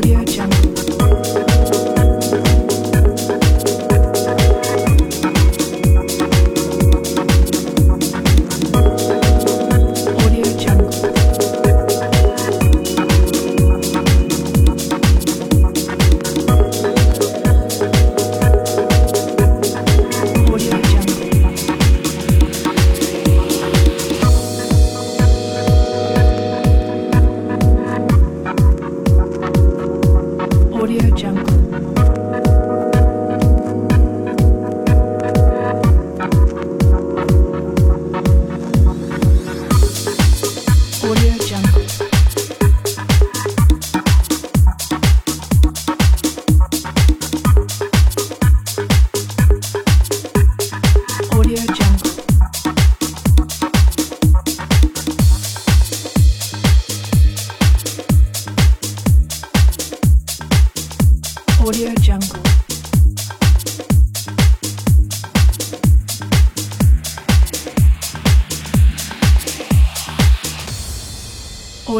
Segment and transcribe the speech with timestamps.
[0.00, 0.29] audio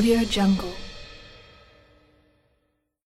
[0.01, 0.90] Audio Jungle.